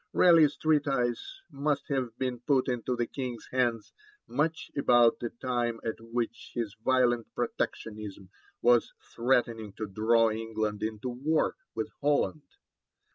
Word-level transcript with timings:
Raleigh's 0.13 0.55
treatise 0.57 1.41
must 1.51 1.87
have 1.89 2.17
been 2.17 2.39
put 2.39 2.67
into 2.67 2.95
the 2.95 3.05
King's 3.05 3.45
hands 3.51 3.93
much 4.25 4.71
about 4.75 5.19
the 5.19 5.29
time 5.29 5.79
at 5.85 5.99
which 6.01 6.53
his 6.55 6.73
violent 6.83 7.27
protectionism 7.35 8.31
was 8.63 8.93
threatening 9.13 9.73
to 9.73 9.85
draw 9.85 10.31
England 10.31 10.81
into 10.81 11.09
war 11.11 11.55
with 11.75 11.89
Holland. 12.01 12.47